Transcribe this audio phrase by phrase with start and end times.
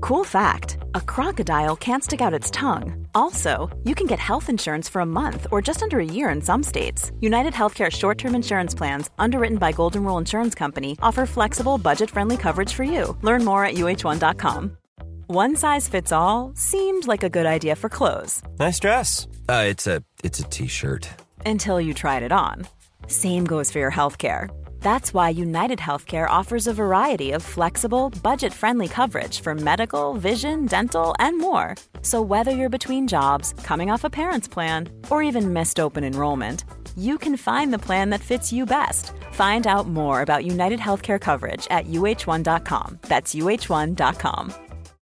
[0.00, 3.06] Cool fact a crocodile can't stick out its tongue.
[3.14, 6.40] Also, you can get health insurance for a month or just under a year in
[6.40, 7.10] some states.
[7.20, 12.10] United Healthcare short term insurance plans, underwritten by Golden Rule Insurance Company, offer flexible, budget
[12.10, 13.16] friendly coverage for you.
[13.22, 14.76] Learn more at uh1.com.
[15.26, 19.26] One size fits all seemed like a good idea for clothes Nice dress.
[19.48, 21.08] Uh, it's a it's a t-shirt.
[21.46, 22.66] until you tried it on.
[23.06, 24.48] Same goes for your healthcare.
[24.84, 30.66] That's why United Healthcare offers a variety of flexible, budget friendly coverage for medical, vision,
[30.66, 31.76] dental, and more.
[32.02, 36.66] So, whether you're between jobs, coming off a parent's plan, or even missed open enrollment,
[36.98, 39.12] you can find the plan that fits you best.
[39.32, 42.98] Find out more about United Healthcare coverage at uh1.com.
[43.08, 44.52] That's uh1.com.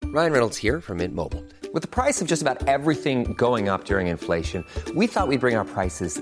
[0.05, 1.43] Ryan Reynolds here from Mint Mobile.
[1.73, 5.55] With the price of just about everything going up during inflation, we thought we'd bring
[5.55, 6.21] our prices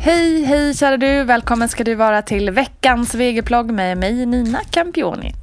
[0.00, 1.24] Hej, hej kära du!
[1.24, 5.34] Välkommen ska du vara till veckans VG-plogg med mig Nina Campioni.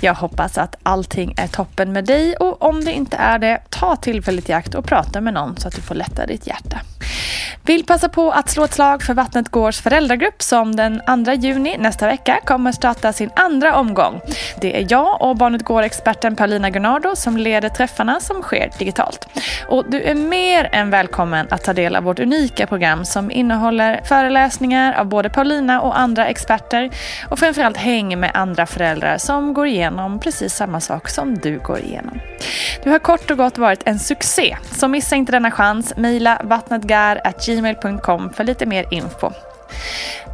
[0.00, 3.96] Jag hoppas att allting är toppen med dig och om det inte är det, ta
[3.96, 6.80] tillfället i akt och prata med någon så att du får lätta ditt hjärta.
[7.62, 11.76] Vill passa på att slå ett slag för Vattnet Gårds föräldragrupp som den 2 juni
[11.78, 14.20] nästa vecka kommer starta sin andra omgång.
[14.60, 19.28] Det är jag och Barnet Går-experten Paulina Gunnardo som leder träffarna som sker digitalt.
[19.68, 23.99] Och du är mer än välkommen att ta del av vårt unika program som innehåller
[24.04, 26.90] föreläsningar av både Paulina och andra experter
[27.30, 31.78] och framförallt häng med andra föräldrar som går igenom precis samma sak som du går
[31.78, 32.20] igenom.
[32.84, 35.92] Du har kort och gott varit en succé, så missa inte denna chans.
[35.96, 39.30] Mejla vattnetgar.gmail.com för lite mer info.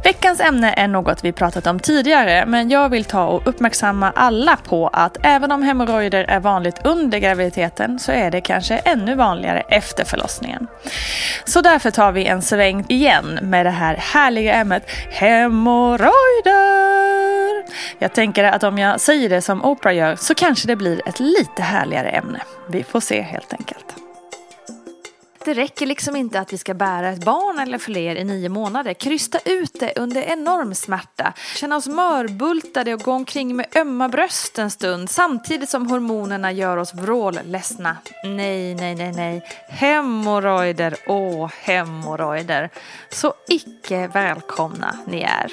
[0.03, 4.57] Veckans ämne är något vi pratat om tidigare men jag vill ta och uppmärksamma alla
[4.57, 9.63] på att även om hemorrojder är vanligt under graviditeten så är det kanske ännu vanligare
[9.69, 10.67] efter förlossningen.
[11.45, 16.07] Så därför tar vi en sväng igen med det här härliga ämnet hemorrojder.
[17.99, 21.19] Jag tänker att om jag säger det som Oprah gör så kanske det blir ett
[21.19, 22.41] lite härligare ämne.
[22.69, 24.06] Vi får se helt enkelt.
[25.47, 28.93] Det räcker liksom inte att vi ska bära ett barn eller fler i nio månader.
[28.93, 31.33] Krysta ut det under enorm smärta.
[31.55, 36.77] Känna oss mörbultade och gå omkring med ömma bröst en stund samtidigt som hormonerna gör
[36.77, 37.97] oss vrålledsna.
[38.23, 39.41] Nej, nej, nej, nej.
[39.69, 42.69] Hemorrojder, åh, hemorrojder.
[43.09, 45.51] Så icke välkomna ni är.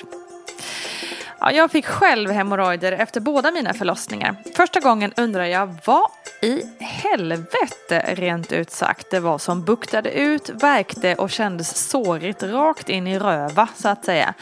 [1.44, 4.36] Ja, jag fick själv hemorrojder efter båda mina förlossningar.
[4.56, 6.10] Första gången undrar jag vad
[6.42, 12.88] i helvete rent ut sagt det var som buktade ut, verkte och kändes sårigt rakt
[12.88, 14.34] in i röva så att säga.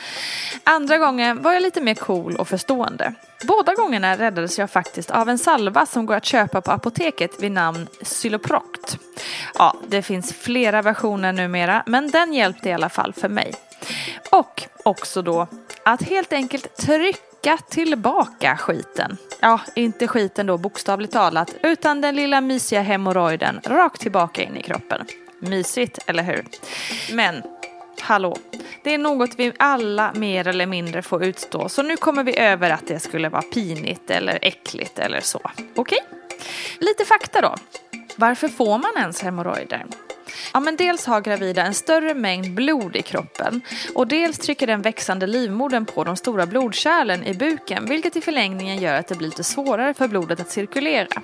[0.65, 3.15] Andra gången var jag lite mer cool och förstående.
[3.49, 7.53] Båda gångerna räddades jag faktiskt av en salva som går att köpa på apoteket vid
[7.53, 8.99] namn Xyloproct.
[9.59, 13.55] Ja, det finns flera versioner numera men den hjälpte i alla fall för mig.
[14.31, 15.47] Och också då
[15.85, 19.17] att helt enkelt trycka tillbaka skiten.
[19.41, 24.63] Ja, inte skiten då bokstavligt talat, utan den lilla mysiga hemorrojden rakt tillbaka in i
[24.63, 25.07] kroppen.
[25.39, 26.47] Mysigt, eller hur?
[27.13, 27.43] Men,
[28.01, 28.37] hallå,
[28.85, 32.71] det är något vi alla mer eller mindre får utstå, så nu kommer vi över
[32.71, 35.41] att det skulle vara pinigt eller äckligt eller så.
[35.75, 35.99] Okej?
[36.79, 37.55] Lite fakta då.
[38.17, 39.87] Varför får man ens hemorrojder?
[40.53, 43.61] Ja, men dels har gravida en större mängd blod i kroppen
[43.95, 48.79] och dels trycker den växande livmodern på de stora blodkärlen i buken vilket i förlängningen
[48.79, 51.23] gör att det blir lite svårare för blodet att cirkulera.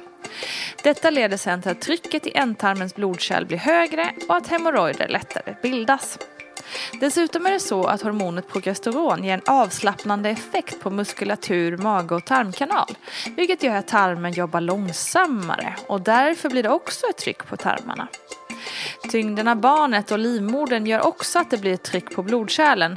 [0.82, 5.54] Detta leder sedan till att trycket i ändtarmens blodkärl blir högre och att hemorrojder lättare
[5.62, 6.18] bildas.
[7.00, 12.24] Dessutom är det så att hormonet progesteron ger en avslappnande effekt på muskulatur, mage och
[12.24, 12.96] tarmkanal.
[13.36, 18.08] Vilket gör att tarmen jobbar långsammare och därför blir det också ett tryck på tarmarna.
[19.10, 22.96] Tyngden av barnet och livmodern gör också att det blir ett tryck på blodkärlen.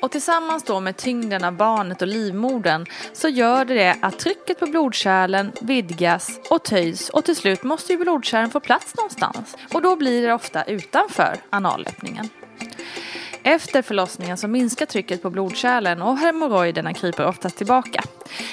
[0.00, 4.58] Och tillsammans då med tyngden av barnet och livmodern så gör det det att trycket
[4.58, 9.56] på blodkärlen vidgas och töjs och till slut måste ju blodkärlen få plats någonstans.
[9.74, 12.28] Och då blir det ofta utanför analöppningen.
[13.42, 18.04] Efter förlossningen så minskar trycket på blodkärlen och hemorrojderna kryper oftast tillbaka.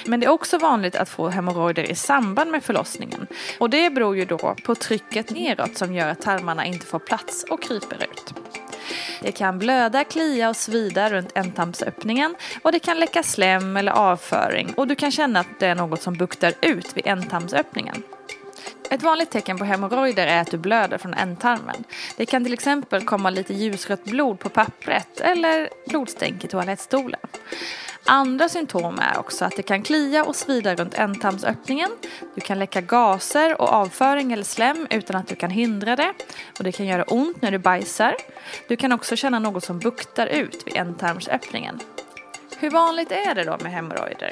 [0.06, 3.26] Men det är också vanligt att få hemorrojder i samband med förlossningen.
[3.58, 7.44] Och det beror ju då på trycket neråt som gör att tarmarna inte får plats
[7.50, 8.34] och kryper ut.
[9.22, 14.74] Det kan blöda, klia och svida runt ändtarmsöppningen och det kan läcka slem eller avföring
[14.76, 18.02] och du kan känna att det är något som buktar ut vid ändtarmsöppningen.
[18.90, 21.84] Ett vanligt tecken på hemorrojder är att du blöder från ändtarmen.
[22.16, 27.20] Det kan till exempel komma lite ljusrött blod på pappret eller blodstänk i toalettstolen.
[28.04, 31.90] Andra symptom är också att det kan klia och svida runt ändtarmsöppningen.
[32.34, 36.12] Du kan läcka gaser och avföring eller slem utan att du kan hindra det.
[36.58, 38.16] Och det kan göra ont när du bajsar.
[38.68, 41.80] Du kan också känna något som buktar ut vid ändtarmsöppningen.
[42.58, 44.30] Hur vanligt är det då med hemorrojder?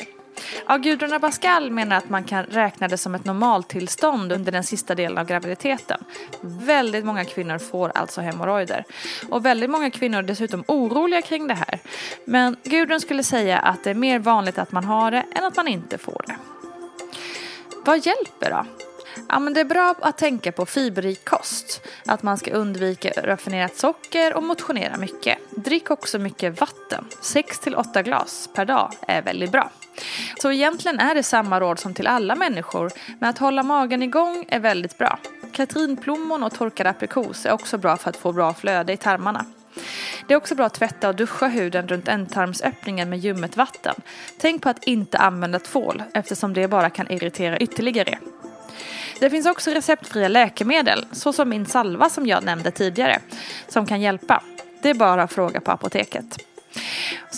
[0.66, 4.94] Ja, Gudrun Abascal menar att man kan räkna det som ett normaltillstånd under den sista
[4.94, 6.04] delen av graviditeten.
[6.40, 8.84] Väldigt många kvinnor får alltså hemorrojder.
[9.28, 11.80] Och väldigt många kvinnor är dessutom oroliga kring det här.
[12.24, 15.56] Men Gudrun skulle säga att det är mer vanligt att man har det än att
[15.56, 16.36] man inte får det.
[17.84, 18.66] Vad hjälper då?
[19.28, 21.86] Ja, men det är bra att tänka på fiberrik kost.
[22.06, 25.38] Att man ska undvika raffinerat socker och motionera mycket.
[25.56, 27.04] Drick också mycket vatten.
[27.22, 29.70] 6-8 glas per dag är väldigt bra.
[30.42, 34.44] Så egentligen är det samma råd som till alla människor, men att hålla magen igång
[34.48, 35.18] är väldigt bra.
[35.52, 39.44] Katrinplommon och torkad aprikos är också bra för att få bra flöde i tarmarna.
[40.28, 43.94] Det är också bra att tvätta och duscha huden runt ändtarmsöppningen med ljummet vatten.
[44.38, 48.18] Tänk på att inte använda tvål eftersom det bara kan irritera ytterligare.
[49.20, 53.20] Det finns också receptfria läkemedel, såsom min salva som jag nämnde tidigare,
[53.68, 54.42] som kan hjälpa.
[54.86, 56.38] Det är bara att fråga på apoteket.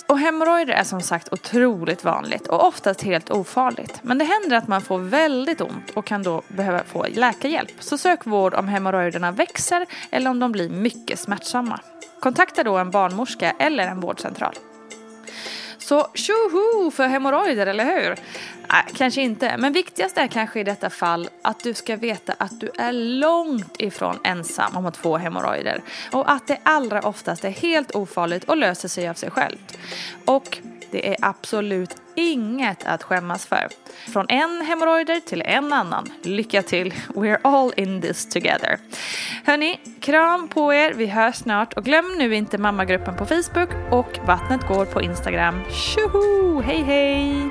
[0.06, 4.00] Och hemorrojder är som sagt otroligt vanligt och oftast helt ofarligt.
[4.02, 7.70] Men det händer att man får väldigt ont och kan då behöva få läkarhjälp.
[7.78, 11.80] Så sök vård om hemorrojderna växer eller om de blir mycket smärtsamma.
[12.20, 14.54] Kontakta då en barnmorska eller en vårdcentral.
[15.88, 18.16] Så tjoho för hemorrojder, eller hur?
[18.68, 19.56] Nej, kanske inte.
[19.58, 23.80] Men viktigast är kanske i detta fall att du ska veta att du är långt
[23.80, 25.82] ifrån ensam om att få hemorrojder.
[26.12, 29.78] Och att det allra oftast är helt ofarligt och löser sig av sig självt.
[30.24, 30.58] Och
[30.90, 33.68] det är absolut inget att skämmas för.
[34.12, 36.08] Från en hemorrojder till en annan.
[36.22, 36.94] Lycka till!
[37.08, 38.78] We're all in this together.
[39.44, 40.94] Hörni, kram på er.
[40.94, 41.74] Vi hörs snart.
[41.74, 45.60] Och glöm nu inte mammagruppen på Facebook och Vattnet går på Instagram.
[45.70, 46.60] Tjoho!
[46.60, 47.50] Hej hej!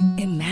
[0.00, 0.47] Imagine